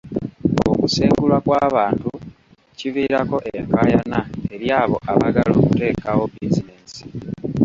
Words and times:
Okusengulwa 0.71 1.37
kw'abantu 1.45 2.09
kiviirako 2.77 3.37
enkaayana 3.55 4.19
eri 4.53 4.67
abo 4.81 4.95
abaagala 5.11 5.51
okuteekawo 5.61 6.23
bizinensi. 6.33 7.01